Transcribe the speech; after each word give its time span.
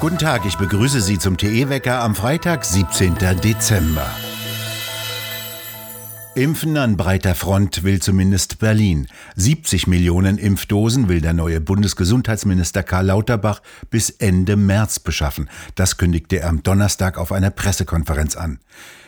Guten 0.00 0.18
Tag, 0.18 0.46
ich 0.46 0.56
begrüße 0.56 1.02
Sie 1.02 1.18
zum 1.18 1.36
TE-Wecker 1.36 2.00
am 2.00 2.14
Freitag, 2.14 2.64
17. 2.64 3.16
Dezember. 3.42 4.06
Impfen 6.40 6.78
an 6.78 6.96
breiter 6.96 7.34
Front 7.34 7.82
will 7.82 8.00
zumindest 8.00 8.60
Berlin. 8.60 9.08
70 9.36 9.86
Millionen 9.86 10.38
Impfdosen 10.38 11.06
will 11.10 11.20
der 11.20 11.34
neue 11.34 11.60
Bundesgesundheitsminister 11.60 12.82
Karl 12.82 13.08
Lauterbach 13.08 13.60
bis 13.90 14.08
Ende 14.08 14.56
März 14.56 15.00
beschaffen. 15.00 15.50
Das 15.74 15.98
kündigte 15.98 16.38
er 16.38 16.48
am 16.48 16.62
Donnerstag 16.62 17.18
auf 17.18 17.30
einer 17.30 17.50
Pressekonferenz 17.50 18.36
an. 18.36 18.58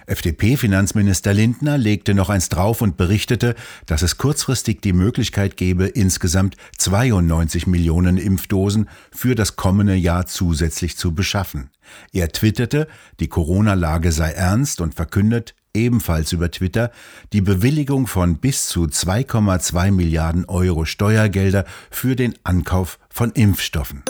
FDP-Finanzminister 0.04 1.32
Lindner 1.32 1.78
legte 1.78 2.12
noch 2.12 2.28
eins 2.28 2.50
drauf 2.50 2.82
und 2.82 2.98
berichtete, 2.98 3.54
dass 3.86 4.02
es 4.02 4.18
kurzfristig 4.18 4.82
die 4.82 4.92
Möglichkeit 4.92 5.56
gebe, 5.56 5.86
insgesamt 5.86 6.56
92 6.76 7.66
Millionen 7.66 8.18
Impfdosen 8.18 8.90
für 9.10 9.34
das 9.34 9.56
kommende 9.56 9.94
Jahr 9.94 10.26
zusätzlich 10.26 10.98
zu 10.98 11.14
beschaffen. 11.14 11.70
Er 12.12 12.28
twitterte, 12.28 12.88
die 13.20 13.28
Corona-Lage 13.28 14.12
sei 14.12 14.32
ernst 14.32 14.82
und 14.82 14.94
verkündet, 14.94 15.54
ebenfalls 15.74 16.32
über 16.32 16.50
Twitter, 16.50 16.90
die 17.32 17.40
Bewilligung 17.40 18.06
von 18.06 18.36
bis 18.36 18.68
zu 18.68 18.84
2,2 18.84 19.90
Milliarden 19.90 20.44
Euro 20.46 20.84
Steuergelder 20.84 21.64
für 21.90 22.16
den 22.16 22.34
Ankauf 22.44 22.98
von 23.08 23.30
Impfstoffen. 23.32 24.02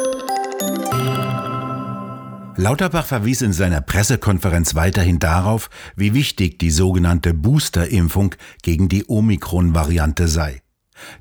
Lauterbach 2.57 3.07
verwies 3.07 3.41
in 3.43 3.53
seiner 3.53 3.81
Pressekonferenz 3.81 4.75
weiterhin 4.75 5.19
darauf, 5.19 5.71
wie 5.97 6.13
wichtig 6.15 6.59
die 6.59 6.71
sogenannte 6.71 7.33
Boosterimpfung 7.33 8.35
gegen 8.63 8.89
die 8.89 9.05
Omikron-Variante 9.09 10.29
sei. 10.29 10.61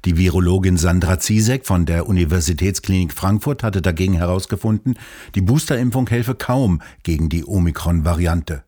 Die 0.06 0.18
Virologin 0.18 0.78
Sandra 0.78 1.20
Ziesek 1.20 1.66
von 1.66 1.86
der 1.86 2.08
Universitätsklinik 2.08 3.14
Frankfurt 3.14 3.64
hatte 3.64 3.82
dagegen 3.82 4.14
herausgefunden, 4.14 4.96
die 5.34 5.42
Boosterimpfung 5.42 6.08
helfe 6.08 6.36
kaum 6.36 6.82
gegen 7.04 7.30
die 7.30 7.46
Omikron-Variante. 7.46 8.64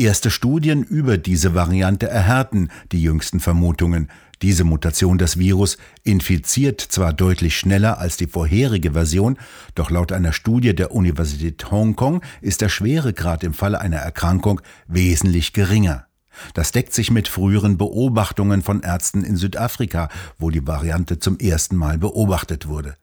Erste 0.00 0.30
Studien 0.30 0.84
über 0.84 1.18
diese 1.18 1.56
Variante 1.56 2.08
erhärten 2.08 2.68
die 2.92 3.02
jüngsten 3.02 3.40
Vermutungen. 3.40 4.08
Diese 4.42 4.62
Mutation 4.62 5.18
des 5.18 5.40
Virus 5.40 5.76
infiziert 6.04 6.80
zwar 6.80 7.12
deutlich 7.12 7.58
schneller 7.58 7.98
als 7.98 8.16
die 8.16 8.28
vorherige 8.28 8.92
Version, 8.92 9.38
doch 9.74 9.90
laut 9.90 10.12
einer 10.12 10.32
Studie 10.32 10.72
der 10.72 10.92
Universität 10.92 11.68
Hongkong 11.72 12.22
ist 12.40 12.60
der 12.60 12.68
Schweregrad 12.68 13.42
im 13.42 13.54
Falle 13.54 13.80
einer 13.80 13.96
Erkrankung 13.96 14.60
wesentlich 14.86 15.52
geringer. 15.52 16.06
Das 16.54 16.70
deckt 16.70 16.94
sich 16.94 17.10
mit 17.10 17.26
früheren 17.26 17.76
Beobachtungen 17.76 18.62
von 18.62 18.82
Ärzten 18.82 19.24
in 19.24 19.36
Südafrika, 19.36 20.10
wo 20.38 20.50
die 20.50 20.64
Variante 20.64 21.18
zum 21.18 21.40
ersten 21.40 21.74
Mal 21.74 21.98
beobachtet 21.98 22.68
wurde. 22.68 22.94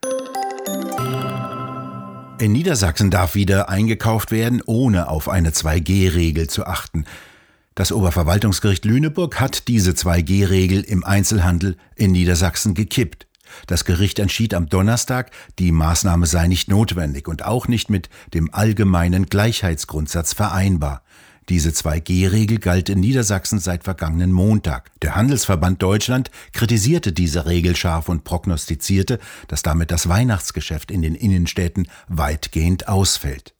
In 2.37 2.51
Niedersachsen 2.51 3.11
darf 3.11 3.33
wieder 3.33 3.69
eingekauft 3.69 4.29
werden, 4.29 4.61
ohne 4.65 5.07
auf 5.07 5.29
eine 5.29 5.51
2G-Regel 5.51 6.49
zu 6.49 6.65
achten. 6.65 7.05
Das 7.75 7.93
Oberverwaltungsgericht 7.93 8.83
Lüneburg 8.83 9.39
hat 9.39 9.69
diese 9.69 9.91
2G-Regel 9.91 10.81
im 10.81 11.05
Einzelhandel 11.05 11.77
in 11.95 12.11
Niedersachsen 12.11 12.73
gekippt. 12.73 13.27
Das 13.67 13.85
Gericht 13.85 14.19
entschied 14.19 14.53
am 14.53 14.67
Donnerstag, 14.67 15.31
die 15.59 15.71
Maßnahme 15.71 16.25
sei 16.25 16.47
nicht 16.47 16.67
notwendig 16.67 17.29
und 17.29 17.45
auch 17.45 17.69
nicht 17.69 17.89
mit 17.89 18.09
dem 18.33 18.53
allgemeinen 18.53 19.27
Gleichheitsgrundsatz 19.27 20.33
vereinbar. 20.33 21.03
Diese 21.49 21.69
2G-Regel 21.69 22.57
galt 22.57 22.89
in 22.89 22.99
Niedersachsen 22.99 23.59
seit 23.59 23.83
vergangenen 23.83 24.31
Montag. 24.31 24.89
Der 25.01 25.15
Handelsverband 25.15 25.81
Deutschland 25.81 26.31
kritisierte 26.53 27.13
diese 27.13 27.45
Regel 27.45 27.75
scharf 27.75 28.09
und 28.09 28.23
prognostizierte, 28.23 29.19
dass 29.47 29.61
damit 29.61 29.91
das 29.91 30.09
Weihnachtsgeschäft 30.09 30.89
in 30.89 31.03
den 31.03 31.13
Innenstädten 31.13 31.87
weitgehend 32.07 32.87
ausfällt. 32.87 33.53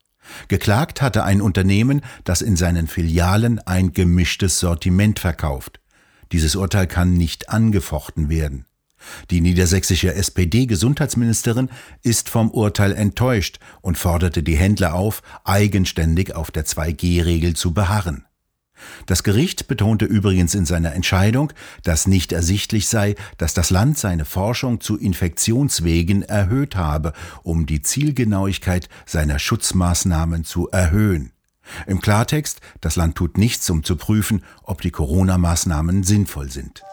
Geklagt 0.47 1.03
hatte 1.03 1.23
ein 1.23 1.41
Unternehmen, 1.41 2.01
das 2.23 2.41
in 2.41 2.55
seinen 2.55 2.87
Filialen 2.87 3.59
ein 3.59 3.93
gemischtes 3.93 4.59
Sortiment 4.59 5.19
verkauft. 5.19 5.79
Dieses 6.31 6.55
Urteil 6.55 6.87
kann 6.87 7.13
nicht 7.13 7.49
angefochten 7.49 8.29
werden. 8.29 8.65
Die 9.31 9.41
niedersächsische 9.41 10.13
SPD-Gesundheitsministerin 10.13 11.69
ist 12.01 12.29
vom 12.29 12.51
Urteil 12.51 12.93
enttäuscht 12.93 13.59
und 13.81 13.97
forderte 13.97 14.43
die 14.43 14.57
Händler 14.57 14.93
auf, 14.93 15.21
eigenständig 15.43 16.35
auf 16.35 16.51
der 16.51 16.65
2G-Regel 16.65 17.55
zu 17.55 17.73
beharren. 17.73 18.25
Das 19.05 19.23
Gericht 19.23 19.67
betonte 19.67 20.05
übrigens 20.05 20.53
in 20.53 20.65
seiner 20.65 20.93
Entscheidung, 20.93 21.53
dass 21.83 22.07
nicht 22.07 22.31
ersichtlich 22.31 22.87
sei, 22.87 23.15
dass 23.37 23.53
das 23.53 23.69
Land 23.69 23.97
seine 23.97 24.25
Forschung 24.25 24.81
zu 24.81 24.97
Infektionswegen 24.97 26.23
erhöht 26.23 26.75
habe, 26.75 27.13
um 27.43 27.65
die 27.65 27.81
Zielgenauigkeit 27.81 28.89
seiner 29.05 29.39
Schutzmaßnahmen 29.39 30.43
zu 30.43 30.69
erhöhen. 30.69 31.31
Im 31.87 31.99
Klartext, 31.99 32.61
das 32.81 32.95
Land 32.95 33.15
tut 33.15 33.37
nichts, 33.37 33.69
um 33.69 33.83
zu 33.83 33.95
prüfen, 33.95 34.43
ob 34.63 34.81
die 34.81 34.91
Corona-Maßnahmen 34.91 36.03
sinnvoll 36.03 36.51
sind. 36.51 36.83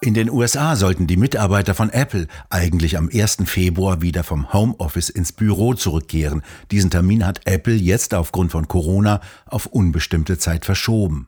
In 0.00 0.14
den 0.14 0.30
USA 0.30 0.76
sollten 0.76 1.08
die 1.08 1.16
Mitarbeiter 1.16 1.74
von 1.74 1.90
Apple 1.90 2.28
eigentlich 2.50 2.96
am 2.96 3.10
1. 3.12 3.38
Februar 3.46 4.00
wieder 4.00 4.22
vom 4.22 4.52
Homeoffice 4.52 5.08
ins 5.08 5.32
Büro 5.32 5.74
zurückkehren. 5.74 6.42
Diesen 6.70 6.90
Termin 6.90 7.26
hat 7.26 7.40
Apple 7.46 7.74
jetzt 7.74 8.14
aufgrund 8.14 8.52
von 8.52 8.68
Corona 8.68 9.20
auf 9.46 9.66
unbestimmte 9.66 10.38
Zeit 10.38 10.64
verschoben. 10.64 11.26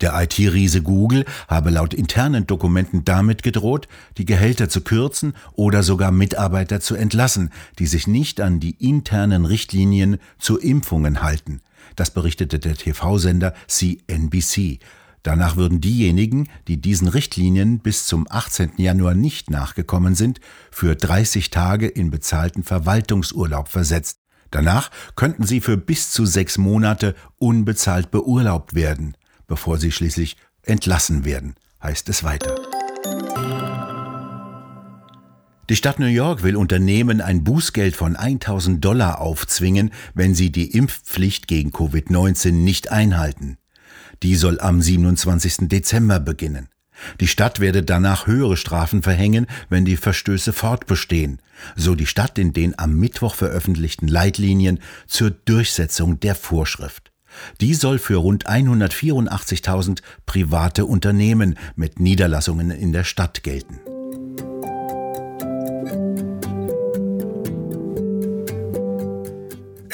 Der 0.00 0.18
IT-Riese 0.18 0.82
Google 0.82 1.26
habe 1.48 1.68
laut 1.68 1.92
internen 1.92 2.46
Dokumenten 2.46 3.04
damit 3.04 3.42
gedroht, 3.42 3.88
die 4.16 4.24
Gehälter 4.24 4.70
zu 4.70 4.80
kürzen 4.80 5.34
oder 5.52 5.82
sogar 5.82 6.12
Mitarbeiter 6.12 6.80
zu 6.80 6.94
entlassen, 6.94 7.50
die 7.78 7.86
sich 7.86 8.06
nicht 8.06 8.40
an 8.40 8.58
die 8.58 8.76
internen 8.78 9.44
Richtlinien 9.44 10.16
zu 10.38 10.58
Impfungen 10.58 11.22
halten. 11.22 11.60
Das 11.94 12.10
berichtete 12.10 12.58
der 12.58 12.74
TV-Sender 12.74 13.52
CNBC. 13.66 14.80
Danach 15.26 15.56
würden 15.56 15.80
diejenigen, 15.80 16.48
die 16.68 16.80
diesen 16.80 17.08
Richtlinien 17.08 17.80
bis 17.80 18.06
zum 18.06 18.28
18. 18.30 18.74
Januar 18.76 19.14
nicht 19.14 19.50
nachgekommen 19.50 20.14
sind, 20.14 20.38
für 20.70 20.94
30 20.94 21.50
Tage 21.50 21.88
in 21.88 22.12
bezahlten 22.12 22.62
Verwaltungsurlaub 22.62 23.66
versetzt. 23.66 24.20
Danach 24.52 24.92
könnten 25.16 25.44
sie 25.44 25.60
für 25.60 25.76
bis 25.76 26.12
zu 26.12 26.26
sechs 26.26 26.58
Monate 26.58 27.16
unbezahlt 27.38 28.12
beurlaubt 28.12 28.74
werden, 28.74 29.16
bevor 29.48 29.78
sie 29.78 29.90
schließlich 29.90 30.36
entlassen 30.62 31.24
werden, 31.24 31.56
heißt 31.82 32.08
es 32.08 32.22
weiter. 32.22 32.54
Die 35.68 35.74
Stadt 35.74 35.98
New 35.98 36.06
York 36.06 36.44
will 36.44 36.54
Unternehmen 36.54 37.20
ein 37.20 37.42
Bußgeld 37.42 37.96
von 37.96 38.14
1000 38.14 38.84
Dollar 38.84 39.20
aufzwingen, 39.20 39.90
wenn 40.14 40.36
sie 40.36 40.52
die 40.52 40.70
Impfpflicht 40.70 41.48
gegen 41.48 41.70
Covid-19 41.70 42.52
nicht 42.52 42.92
einhalten. 42.92 43.58
Die 44.22 44.36
soll 44.36 44.60
am 44.60 44.80
27. 44.80 45.68
Dezember 45.68 46.20
beginnen. 46.20 46.68
Die 47.20 47.28
Stadt 47.28 47.60
werde 47.60 47.82
danach 47.82 48.26
höhere 48.26 48.56
Strafen 48.56 49.02
verhängen, 49.02 49.46
wenn 49.68 49.84
die 49.84 49.96
Verstöße 49.96 50.52
fortbestehen, 50.52 51.40
so 51.76 51.94
die 51.94 52.06
Stadt 52.06 52.38
in 52.38 52.52
den 52.52 52.78
am 52.78 52.98
Mittwoch 52.98 53.34
veröffentlichten 53.34 54.08
Leitlinien 54.08 54.80
zur 55.06 55.30
Durchsetzung 55.30 56.20
der 56.20 56.34
Vorschrift. 56.34 57.12
Die 57.60 57.74
soll 57.74 57.98
für 57.98 58.16
rund 58.16 58.46
184.000 58.46 60.00
private 60.24 60.86
Unternehmen 60.86 61.58
mit 61.74 62.00
Niederlassungen 62.00 62.70
in 62.70 62.92
der 62.92 63.04
Stadt 63.04 63.42
gelten. 63.42 63.78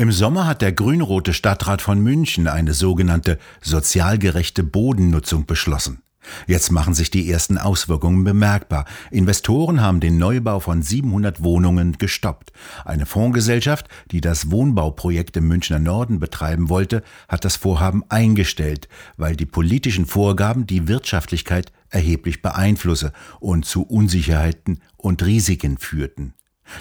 Im 0.03 0.11
Sommer 0.11 0.49
hat 0.49 0.63
der 0.63 0.73
grünrote 0.73 1.33
Stadtrat 1.33 1.81
von 1.81 2.01
München 2.01 2.49
eine 2.49 2.75
sogenannte 2.75 3.39
sozial 3.61 4.19
gerechte 4.19 4.65
Bodennutzung 4.65 5.47
beschlossen. 5.47 6.03
Jetzt 6.49 6.73
machen 6.73 6.93
sich 6.93 7.13
die 7.13 7.31
ersten 7.31 7.57
Auswirkungen 7.57 8.25
bemerkbar. 8.25 8.85
Investoren 9.13 9.81
haben 9.81 10.01
den 10.01 10.19
Neubau 10.19 10.59
von 10.59 10.83
700 10.83 11.45
Wohnungen 11.45 11.99
gestoppt. 11.99 12.51
Eine 12.85 13.07
Fondsgesellschaft, 13.07 13.87
die 14.11 14.21
das 14.21 14.51
Wohnbauprojekt 14.51 15.37
im 15.37 15.47
Münchner 15.47 15.79
Norden 15.79 16.19
betreiben 16.19 16.69
wollte, 16.69 17.05
hat 17.29 17.45
das 17.45 17.55
Vorhaben 17.55 18.03
eingestellt, 18.09 18.89
weil 19.17 19.37
die 19.37 19.47
politischen 19.47 20.07
Vorgaben 20.07 20.67
die 20.67 20.89
Wirtschaftlichkeit 20.89 21.71
erheblich 21.91 22.43
beeinflusse 22.43 23.13
und 23.39 23.67
zu 23.67 23.85
Unsicherheiten 23.85 24.81
und 24.97 25.25
Risiken 25.25 25.79
führten. 25.79 26.35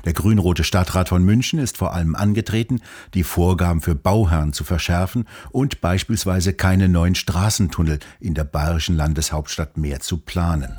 Der 0.05 0.13
grünrote 0.13 0.63
Stadtrat 0.63 1.09
von 1.09 1.23
München 1.23 1.59
ist 1.59 1.77
vor 1.77 1.93
allem 1.93 2.15
angetreten, 2.15 2.81
die 3.13 3.23
Vorgaben 3.23 3.81
für 3.81 3.95
Bauherren 3.95 4.53
zu 4.53 4.63
verschärfen 4.63 5.27
und 5.51 5.81
beispielsweise 5.81 6.53
keine 6.53 6.89
neuen 6.89 7.15
Straßentunnel 7.15 7.99
in 8.19 8.33
der 8.33 8.43
bayerischen 8.43 8.95
Landeshauptstadt 8.95 9.77
mehr 9.77 9.99
zu 9.99 10.17
planen. 10.17 10.77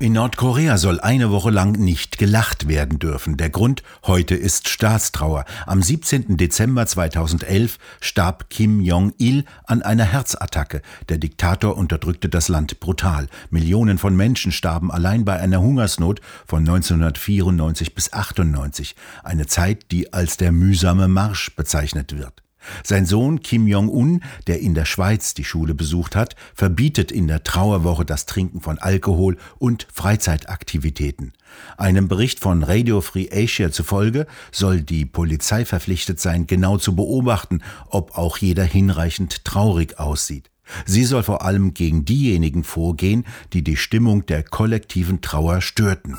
In 0.00 0.14
Nordkorea 0.14 0.76
soll 0.76 0.98
eine 0.98 1.30
Woche 1.30 1.50
lang 1.50 1.72
nicht 1.72 2.18
gelacht 2.18 2.66
werden 2.66 2.98
dürfen. 2.98 3.36
Der 3.36 3.48
Grund, 3.48 3.84
heute 4.04 4.34
ist 4.34 4.68
Staatstrauer. 4.68 5.44
Am 5.66 5.82
17. 5.82 6.36
Dezember 6.36 6.84
2011 6.84 7.78
starb 8.00 8.50
Kim 8.50 8.80
Jong-il 8.80 9.44
an 9.66 9.82
einer 9.82 10.04
Herzattacke. 10.04 10.82
Der 11.08 11.18
Diktator 11.18 11.76
unterdrückte 11.76 12.28
das 12.28 12.48
Land 12.48 12.80
brutal. 12.80 13.28
Millionen 13.50 13.98
von 13.98 14.16
Menschen 14.16 14.50
starben 14.50 14.90
allein 14.90 15.24
bei 15.24 15.38
einer 15.38 15.60
Hungersnot 15.60 16.20
von 16.44 16.60
1994 16.68 17.94
bis 17.94 18.12
98. 18.12 18.96
Eine 19.22 19.46
Zeit, 19.46 19.92
die 19.92 20.12
als 20.12 20.36
der 20.36 20.50
mühsame 20.50 21.06
Marsch 21.06 21.54
bezeichnet 21.54 22.18
wird. 22.18 22.43
Sein 22.82 23.06
Sohn 23.06 23.40
Kim 23.40 23.66
Jong-un, 23.66 24.22
der 24.46 24.60
in 24.60 24.74
der 24.74 24.84
Schweiz 24.84 25.34
die 25.34 25.44
Schule 25.44 25.74
besucht 25.74 26.16
hat, 26.16 26.36
verbietet 26.54 27.12
in 27.12 27.28
der 27.28 27.44
Trauerwoche 27.44 28.04
das 28.04 28.26
Trinken 28.26 28.60
von 28.60 28.78
Alkohol 28.78 29.36
und 29.58 29.86
Freizeitaktivitäten. 29.92 31.32
Einem 31.76 32.08
Bericht 32.08 32.40
von 32.40 32.62
Radio 32.62 33.00
Free 33.00 33.28
Asia 33.30 33.70
zufolge 33.70 34.26
soll 34.50 34.82
die 34.82 35.06
Polizei 35.06 35.64
verpflichtet 35.64 36.20
sein, 36.20 36.46
genau 36.46 36.78
zu 36.78 36.96
beobachten, 36.96 37.62
ob 37.88 38.16
auch 38.18 38.38
jeder 38.38 38.64
hinreichend 38.64 39.44
traurig 39.44 39.98
aussieht. 39.98 40.50
Sie 40.86 41.04
soll 41.04 41.22
vor 41.22 41.42
allem 41.42 41.74
gegen 41.74 42.04
diejenigen 42.04 42.64
vorgehen, 42.64 43.24
die 43.52 43.62
die 43.62 43.76
Stimmung 43.76 44.26
der 44.26 44.42
kollektiven 44.42 45.20
Trauer 45.20 45.60
störten. 45.60 46.16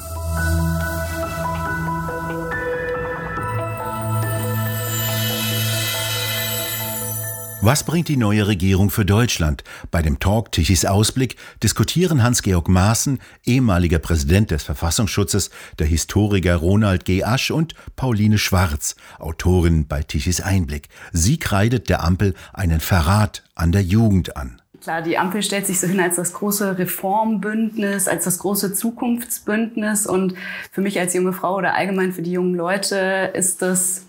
Was 7.65 7.83
bringt 7.83 8.09
die 8.09 8.15
neue 8.15 8.45
Regierung 8.45 8.91
für 8.91 9.06
Deutschland? 9.06 9.63
Bei 9.89 10.03
dem 10.03 10.19
Talk 10.19 10.51
Tichys 10.51 10.85
Ausblick 10.85 11.35
diskutieren 11.63 12.21
Hans-Georg 12.21 12.69
Maaßen, 12.69 13.17
ehemaliger 13.44 13.97
Präsident 13.97 14.51
des 14.51 14.62
Verfassungsschutzes, 14.62 15.50
der 15.79 15.88
Historiker 15.88 16.57
Ronald 16.57 17.06
G. 17.06 17.23
Asch 17.23 17.50
und 17.50 17.73
Pauline 17.95 18.38
Schwarz, 18.38 18.95
Autorin 19.17 19.88
bei 19.88 20.03
Tichys 20.03 20.41
Einblick. 20.41 20.89
Sie 21.12 21.39
kreidet 21.39 21.89
der 21.89 22.03
Ampel 22.03 22.35
einen 22.53 22.81
Verrat 22.81 23.41
an 23.56 23.71
der 23.71 23.81
Jugend 23.81 24.38
an. 24.38 24.62
Klar, 24.83 25.01
die 25.01 25.17
Ampel 25.17 25.41
stellt 25.41 25.65
sich 25.65 25.79
so 25.79 25.88
hin 25.88 26.00
als 26.00 26.17
das 26.17 26.33
große 26.33 26.77
Reformbündnis, 26.77 28.07
als 28.07 28.25
das 28.25 28.38
große 28.38 28.75
Zukunftsbündnis. 28.75 30.06
Und 30.06 30.35
für 30.71 30.81
mich 30.81 31.00
als 31.00 31.15
junge 31.15 31.33
Frau 31.33 31.56
oder 31.56 31.73
allgemein 31.73 32.13
für 32.13 32.21
die 32.21 32.33
jungen 32.33 32.53
Leute 32.53 33.31
ist 33.33 33.63
das 33.63 34.06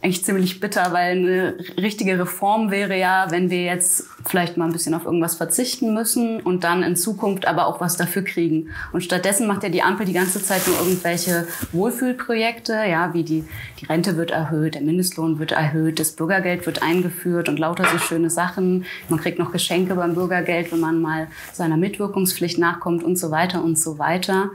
eigentlich 0.00 0.24
ziemlich 0.24 0.60
bitter, 0.60 0.92
weil 0.92 1.18
eine 1.18 1.54
richtige 1.76 2.16
Reform 2.20 2.70
wäre 2.70 2.96
ja, 2.96 3.26
wenn 3.30 3.50
wir 3.50 3.64
jetzt 3.64 4.04
vielleicht 4.24 4.56
mal 4.56 4.66
ein 4.66 4.72
bisschen 4.72 4.94
auf 4.94 5.04
irgendwas 5.04 5.34
verzichten 5.34 5.92
müssen 5.92 6.40
und 6.40 6.62
dann 6.62 6.84
in 6.84 6.94
Zukunft 6.94 7.48
aber 7.48 7.66
auch 7.66 7.80
was 7.80 7.96
dafür 7.96 8.22
kriegen. 8.22 8.68
Und 8.92 9.02
stattdessen 9.02 9.48
macht 9.48 9.64
ja 9.64 9.70
die 9.70 9.82
Ampel 9.82 10.06
die 10.06 10.12
ganze 10.12 10.40
Zeit 10.40 10.68
nur 10.68 10.78
irgendwelche 10.78 11.48
Wohlfühlprojekte, 11.72 12.74
ja, 12.88 13.12
wie 13.12 13.24
die, 13.24 13.44
die 13.80 13.86
Rente 13.86 14.16
wird 14.16 14.30
erhöht, 14.30 14.76
der 14.76 14.82
Mindestlohn 14.82 15.40
wird 15.40 15.50
erhöht, 15.50 15.98
das 15.98 16.12
Bürgergeld 16.12 16.64
wird 16.66 16.80
eingeführt 16.80 17.48
und 17.48 17.58
lauter 17.58 17.84
so 17.90 17.98
schöne 17.98 18.30
Sachen. 18.30 18.84
Man 19.08 19.18
kriegt 19.18 19.40
noch 19.40 19.50
Geschenke 19.50 19.96
beim 19.96 20.14
Bürgergeld, 20.14 20.70
wenn 20.70 20.80
man 20.80 21.02
mal 21.02 21.26
seiner 21.52 21.76
Mitwirkungspflicht 21.76 22.58
nachkommt 22.58 23.02
und 23.02 23.16
so 23.16 23.32
weiter 23.32 23.64
und 23.64 23.76
so 23.76 23.98
weiter. 23.98 24.50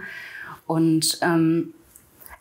Und 0.68 1.20
ähm, 1.22 1.74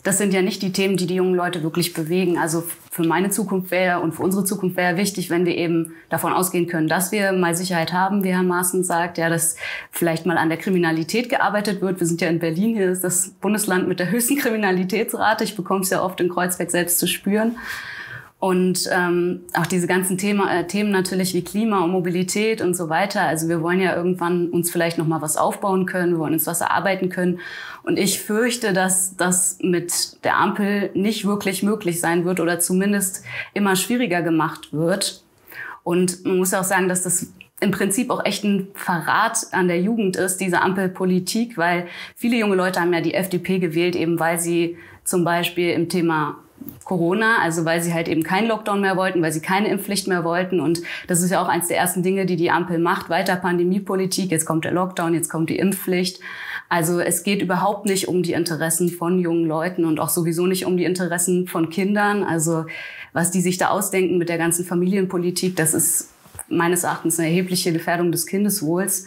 das 0.02 0.19
sind 0.19 0.34
ja 0.34 0.43
nicht 0.43 0.62
die 0.62 0.72
Themen, 0.72 0.96
die 0.96 1.06
die 1.06 1.14
jungen 1.14 1.34
Leute 1.34 1.62
wirklich 1.62 1.94
bewegen. 1.94 2.37
Also 2.37 2.64
für 2.90 3.04
meine 3.04 3.31
Zukunft 3.31 3.70
wäre 3.70 4.00
und 4.00 4.12
für 4.12 4.22
unsere 4.22 4.44
Zukunft 4.44 4.76
wäre 4.76 4.96
wichtig, 4.96 5.31
wenn 5.31 5.46
wir 5.46 5.56
eben 5.56 5.94
davon 6.08 6.32
ausgehen 6.32 6.66
können, 6.66 6.88
dass 6.88 7.12
wir 7.12 7.32
mal 7.32 7.54
Sicherheit 7.54 7.93
haben, 7.93 8.25
wie 8.25 8.32
Herr 8.32 8.43
Maaßen 8.43 8.82
sagt, 8.82 9.16
ja, 9.16 9.28
dass 9.28 9.56
vielleicht 9.93 10.26
mal 10.26 10.38
an 10.38 10.49
der 10.49 10.58
Kriminalität 10.58 11.28
gearbeitet 11.28 11.81
wird. 11.82 12.00
Wir 12.00 12.06
sind 12.06 12.20
ja 12.20 12.28
in 12.28 12.40
Berlin, 12.40 12.75
hier 12.75 12.90
ist 12.90 13.04
das 13.04 13.31
Bundesland 13.40 13.87
mit 13.87 14.00
der 14.00 14.10
höchsten 14.10 14.37
Kriminalitätsrate. 14.37 15.44
Ich 15.44 15.56
bekomme 15.56 15.82
es 15.82 15.90
ja 15.90 16.02
oft 16.02 16.20
in 16.20 16.28
Kreuzberg 16.28 16.70
selbst 16.70 16.99
zu 16.99 17.06
spüren. 17.06 17.56
Und 18.42 18.90
ähm, 18.90 19.42
auch 19.54 19.68
diese 19.68 19.86
ganzen 19.86 20.18
Thema, 20.18 20.52
äh, 20.52 20.66
Themen 20.66 20.90
natürlich 20.90 21.32
wie 21.32 21.44
Klima 21.44 21.84
und 21.84 21.92
Mobilität 21.92 22.60
und 22.60 22.74
so 22.74 22.88
weiter. 22.88 23.20
Also 23.20 23.48
wir 23.48 23.62
wollen 23.62 23.80
ja 23.80 23.94
irgendwann 23.94 24.50
uns 24.50 24.68
vielleicht 24.68 24.98
noch 24.98 25.06
mal 25.06 25.22
was 25.22 25.36
aufbauen 25.36 25.86
können, 25.86 26.14
wir 26.14 26.18
wollen 26.18 26.32
uns 26.32 26.48
was 26.48 26.60
erarbeiten 26.60 27.08
können. 27.08 27.38
Und 27.84 28.00
ich 28.00 28.18
fürchte, 28.18 28.72
dass 28.72 29.16
das 29.16 29.58
mit 29.60 30.24
der 30.24 30.38
Ampel 30.38 30.90
nicht 30.94 31.24
wirklich 31.24 31.62
möglich 31.62 32.00
sein 32.00 32.24
wird 32.24 32.40
oder 32.40 32.58
zumindest 32.58 33.24
immer 33.54 33.76
schwieriger 33.76 34.22
gemacht 34.22 34.72
wird. 34.72 35.22
Und 35.84 36.24
man 36.24 36.38
muss 36.38 36.52
auch 36.52 36.64
sagen, 36.64 36.88
dass 36.88 37.04
das 37.04 37.32
im 37.60 37.70
Prinzip 37.70 38.10
auch 38.10 38.24
echt 38.24 38.42
ein 38.42 38.66
Verrat 38.74 39.38
an 39.52 39.68
der 39.68 39.80
Jugend 39.80 40.16
ist, 40.16 40.38
diese 40.38 40.62
Ampelpolitik, 40.62 41.56
weil 41.56 41.86
viele 42.16 42.38
junge 42.38 42.56
Leute 42.56 42.80
haben 42.80 42.92
ja 42.92 43.02
die 43.02 43.14
FDP 43.14 43.60
gewählt, 43.60 43.94
eben 43.94 44.18
weil 44.18 44.40
sie 44.40 44.78
zum 45.04 45.22
Beispiel 45.22 45.70
im 45.70 45.88
Thema 45.88 46.38
Corona, 46.85 47.38
also 47.41 47.64
weil 47.64 47.82
sie 47.82 47.94
halt 47.94 48.09
eben 48.09 48.23
keinen 48.23 48.49
Lockdown 48.49 48.81
mehr 48.81 48.97
wollten, 48.97 49.23
weil 49.23 49.32
sie 49.32 49.41
keine 49.41 49.69
Impfpflicht 49.69 50.09
mehr 50.09 50.25
wollten. 50.25 50.61
Und 50.61 50.82
das 51.09 51.23
ist 51.23 51.31
ja 51.31 51.43
auch 51.43 51.49
eins 51.49 51.69
der 51.69 51.79
ersten 51.79 52.03
Dinge, 52.03 52.26
die 52.26 52.37
die 52.37 52.50
Ampel 52.50 52.79
macht. 52.79 53.09
Weiter 53.09 53.37
Pandemiepolitik, 53.37 54.31
jetzt 54.31 54.47
kommt 54.47 54.64
der 54.64 54.73
Lockdown, 54.73 55.14
jetzt 55.14 55.29
kommt 55.29 55.50
die 55.50 55.59
Impfpflicht. 55.59 56.20
Also 56.69 57.00
es 57.00 57.23
geht 57.23 57.43
überhaupt 57.43 57.87
nicht 57.87 58.09
um 58.09 58.23
die 58.23 58.32
Interessen 58.32 58.88
von 58.88 59.19
jungen 59.19 59.47
Leuten 59.47 59.85
und 59.85 60.00
auch 60.00 60.09
sowieso 60.09 60.47
nicht 60.47 60.64
um 60.64 60.76
die 60.76 60.85
Interessen 60.85 61.47
von 61.47 61.69
Kindern. 61.69 62.25
Also 62.25 62.64
was 63.12 63.31
die 63.31 63.43
sich 63.43 63.59
da 63.59 63.69
ausdenken 63.69 64.17
mit 64.17 64.29
der 64.29 64.38
ganzen 64.38 64.64
Familienpolitik, 64.64 65.55
das 65.56 65.75
ist 65.75 66.09
meines 66.49 66.85
Erachtens 66.85 67.19
eine 67.19 67.29
erhebliche 67.29 67.73
Gefährdung 67.73 68.11
des 68.11 68.26
Kindeswohls. 68.26 69.06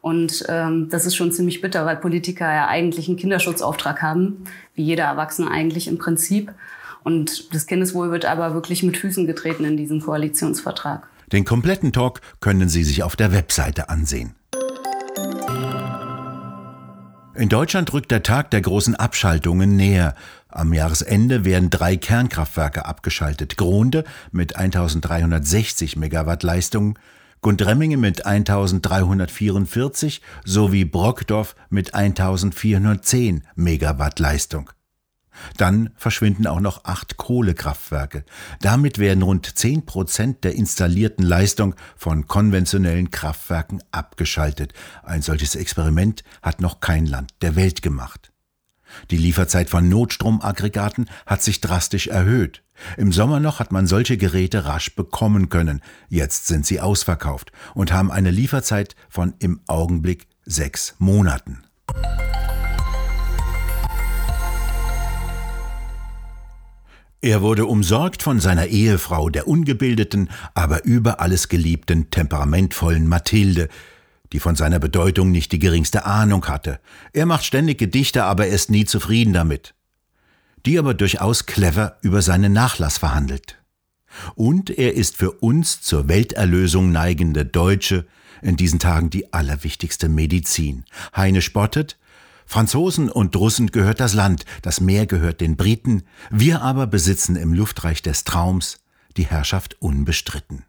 Und 0.00 0.44
ähm, 0.48 0.88
das 0.88 1.04
ist 1.06 1.16
schon 1.16 1.32
ziemlich 1.32 1.60
bitter, 1.60 1.84
weil 1.84 1.96
Politiker 1.96 2.46
ja 2.52 2.68
eigentlich 2.68 3.08
einen 3.08 3.16
Kinderschutzauftrag 3.16 4.02
haben, 4.02 4.44
wie 4.74 4.84
jeder 4.84 5.04
Erwachsene 5.04 5.50
eigentlich 5.50 5.88
im 5.88 5.98
Prinzip. 5.98 6.52
Und 7.06 7.54
das 7.54 7.68
Kindeswohl 7.68 8.10
wird 8.10 8.24
aber 8.24 8.52
wirklich 8.52 8.82
mit 8.82 8.96
Füßen 8.96 9.28
getreten 9.28 9.64
in 9.64 9.76
diesem 9.76 10.00
Koalitionsvertrag. 10.00 11.06
Den 11.30 11.44
kompletten 11.44 11.92
Talk 11.92 12.20
können 12.40 12.68
Sie 12.68 12.82
sich 12.82 13.04
auf 13.04 13.14
der 13.14 13.32
Webseite 13.32 13.88
ansehen. 13.90 14.34
In 17.36 17.48
Deutschland 17.48 17.92
rückt 17.92 18.10
der 18.10 18.24
Tag 18.24 18.50
der 18.50 18.60
großen 18.60 18.96
Abschaltungen 18.96 19.76
näher. 19.76 20.16
Am 20.48 20.72
Jahresende 20.72 21.44
werden 21.44 21.70
drei 21.70 21.96
Kernkraftwerke 21.96 22.86
abgeschaltet. 22.86 23.56
Gronde 23.56 24.02
mit 24.32 24.56
1360 24.56 25.94
Megawatt 25.94 26.42
Leistung, 26.42 26.98
Gundremmingen 27.40 28.00
mit 28.00 28.26
1344 28.26 30.22
sowie 30.44 30.84
Brockdorf 30.84 31.54
mit 31.70 31.94
1410 31.94 33.44
Megawatt 33.54 34.18
Leistung. 34.18 34.72
Dann 35.56 35.90
verschwinden 35.96 36.46
auch 36.46 36.60
noch 36.60 36.84
acht 36.84 37.16
Kohlekraftwerke. 37.16 38.24
Damit 38.60 38.98
werden 38.98 39.22
rund 39.22 39.58
zehn 39.58 39.86
Prozent 39.86 40.44
der 40.44 40.54
installierten 40.54 41.24
Leistung 41.24 41.74
von 41.96 42.26
konventionellen 42.26 43.10
Kraftwerken 43.10 43.82
abgeschaltet. 43.90 44.72
Ein 45.02 45.22
solches 45.22 45.54
Experiment 45.54 46.24
hat 46.42 46.60
noch 46.60 46.80
kein 46.80 47.06
Land 47.06 47.32
der 47.42 47.56
Welt 47.56 47.82
gemacht. 47.82 48.32
Die 49.10 49.18
Lieferzeit 49.18 49.68
von 49.68 49.88
Notstromaggregaten 49.88 51.10
hat 51.26 51.42
sich 51.42 51.60
drastisch 51.60 52.06
erhöht. 52.06 52.62
Im 52.96 53.12
Sommer 53.12 53.40
noch 53.40 53.58
hat 53.58 53.72
man 53.72 53.86
solche 53.86 54.16
Geräte 54.16 54.64
rasch 54.64 54.94
bekommen 54.94 55.48
können. 55.48 55.80
Jetzt 56.08 56.46
sind 56.46 56.66
sie 56.66 56.80
ausverkauft 56.80 57.52
und 57.74 57.92
haben 57.92 58.10
eine 58.10 58.30
Lieferzeit 58.30 58.94
von 59.08 59.34
im 59.38 59.60
Augenblick 59.66 60.26
sechs 60.44 60.94
Monaten. 60.98 61.64
Er 67.20 67.42
wurde 67.42 67.66
umsorgt 67.66 68.22
von 68.22 68.40
seiner 68.40 68.66
Ehefrau, 68.66 69.30
der 69.30 69.48
ungebildeten, 69.48 70.30
aber 70.54 70.84
über 70.84 71.20
alles 71.20 71.48
geliebten, 71.48 72.10
temperamentvollen 72.10 73.08
Mathilde, 73.08 73.68
die 74.32 74.40
von 74.40 74.54
seiner 74.54 74.78
Bedeutung 74.78 75.30
nicht 75.30 75.52
die 75.52 75.58
geringste 75.58 76.04
Ahnung 76.04 76.46
hatte. 76.46 76.80
Er 77.12 77.26
macht 77.26 77.44
ständig 77.44 77.78
Gedichte, 77.78 78.24
aber 78.24 78.46
er 78.46 78.54
ist 78.54 78.70
nie 78.70 78.84
zufrieden 78.84 79.32
damit. 79.32 79.74
Die 80.66 80.78
aber 80.78 80.94
durchaus 80.94 81.46
clever 81.46 81.96
über 82.02 82.22
seinen 82.22 82.52
Nachlass 82.52 82.98
verhandelt. 82.98 83.58
Und 84.34 84.70
er 84.70 84.94
ist 84.94 85.16
für 85.16 85.32
uns 85.32 85.80
zur 85.80 86.08
Welterlösung 86.08 86.90
neigende 86.92 87.44
Deutsche 87.44 88.06
in 88.42 88.56
diesen 88.56 88.78
Tagen 88.78 89.10
die 89.10 89.32
allerwichtigste 89.32 90.08
Medizin. 90.08 90.84
Heine 91.14 91.42
spottet, 91.42 91.98
Franzosen 92.46 93.10
und 93.10 93.34
Russen 93.36 93.72
gehört 93.72 94.00
das 94.00 94.14
Land, 94.14 94.44
das 94.62 94.80
Meer 94.80 95.06
gehört 95.06 95.40
den 95.40 95.56
Briten, 95.56 96.04
wir 96.30 96.62
aber 96.62 96.86
besitzen 96.86 97.36
im 97.36 97.52
Luftreich 97.52 98.02
des 98.02 98.24
Traums 98.24 98.78
die 99.16 99.26
Herrschaft 99.26 99.76
unbestritten. 99.80 100.64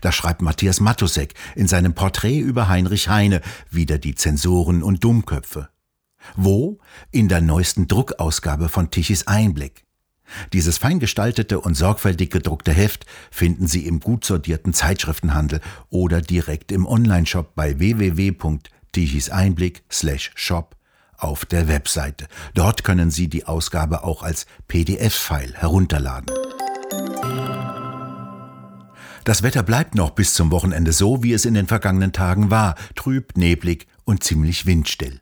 Da 0.00 0.12
schreibt 0.12 0.42
Matthias 0.42 0.80
Matusek 0.80 1.34
in 1.54 1.66
seinem 1.66 1.94
Porträt 1.94 2.38
über 2.38 2.68
Heinrich 2.68 3.08
Heine 3.08 3.40
wieder 3.70 3.98
die 3.98 4.14
Zensoren 4.14 4.82
und 4.82 5.02
Dummköpfe. 5.02 5.68
Wo? 6.34 6.78
In 7.10 7.28
der 7.28 7.40
neuesten 7.40 7.86
Druckausgabe 7.86 8.68
von 8.68 8.90
Tichys 8.90 9.26
Einblick. 9.26 9.84
Dieses 10.52 10.76
fein 10.78 10.98
gestaltete 10.98 11.60
und 11.60 11.74
sorgfältig 11.74 12.30
gedruckte 12.30 12.72
Heft 12.72 13.06
finden 13.30 13.68
Sie 13.68 13.86
im 13.86 14.00
gut 14.00 14.24
sortierten 14.24 14.74
Zeitschriftenhandel 14.74 15.60
oder 15.88 16.20
direkt 16.20 16.72
im 16.72 16.84
Onlineshop 16.84 17.54
bei 17.54 17.78
www 17.78 18.32
Tichys 18.96 19.28
Einblick 19.28 19.82
Shop 20.36 20.74
auf 21.18 21.44
der 21.44 21.68
Webseite. 21.68 22.28
Dort 22.54 22.82
können 22.82 23.10
Sie 23.10 23.28
die 23.28 23.44
Ausgabe 23.44 24.04
auch 24.04 24.22
als 24.22 24.46
PDF-File 24.68 25.52
herunterladen. 25.52 26.34
Das 29.24 29.42
Wetter 29.42 29.62
bleibt 29.62 29.96
noch 29.96 30.12
bis 30.12 30.32
zum 30.32 30.50
Wochenende 30.50 30.94
so, 30.94 31.22
wie 31.22 31.34
es 31.34 31.44
in 31.44 31.52
den 31.52 31.66
vergangenen 31.66 32.14
Tagen 32.14 32.50
war, 32.50 32.74
trüb, 32.94 33.36
neblig 33.36 33.86
und 34.06 34.24
ziemlich 34.24 34.64
windstill. 34.64 35.20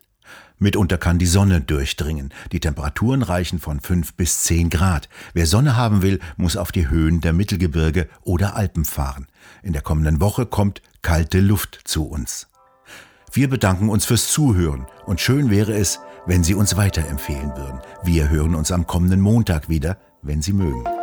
Mitunter 0.57 0.97
kann 0.97 1.19
die 1.19 1.25
Sonne 1.25 1.59
durchdringen. 1.59 2.33
Die 2.53 2.61
Temperaturen 2.61 3.23
reichen 3.23 3.59
von 3.59 3.81
5 3.81 4.13
bis 4.13 4.43
10 4.43 4.69
Grad. 4.69 5.09
Wer 5.33 5.47
Sonne 5.47 5.75
haben 5.75 6.01
will, 6.01 6.21
muss 6.37 6.55
auf 6.55 6.71
die 6.71 6.87
Höhen 6.87 7.19
der 7.19 7.33
Mittelgebirge 7.33 8.07
oder 8.21 8.55
Alpen 8.55 8.85
fahren. 8.85 9.27
In 9.63 9.73
der 9.73 9.81
kommenden 9.81 10.21
Woche 10.21 10.45
kommt 10.45 10.81
kalte 11.01 11.41
Luft 11.41 11.81
zu 11.83 12.07
uns. 12.07 12.47
Wir 13.35 13.49
bedanken 13.49 13.89
uns 13.89 14.05
fürs 14.05 14.31
Zuhören 14.31 14.87
und 15.05 15.19
schön 15.19 15.49
wäre 15.49 15.73
es, 15.73 15.99
wenn 16.25 16.41
Sie 16.41 16.55
uns 16.55 16.77
weiterempfehlen 16.77 17.51
würden. 17.57 17.81
Wir 18.01 18.29
hören 18.29 18.55
uns 18.55 18.71
am 18.71 18.87
kommenden 18.87 19.19
Montag 19.19 19.67
wieder, 19.67 19.97
wenn 20.21 20.41
Sie 20.41 20.53
mögen. 20.53 20.94